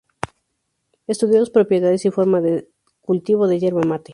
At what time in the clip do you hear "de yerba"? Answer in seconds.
3.47-3.83